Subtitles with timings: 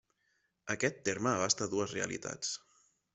[0.75, 2.55] Aquest terme abasta dues realitats.